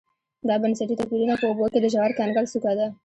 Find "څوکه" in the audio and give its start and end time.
2.51-2.71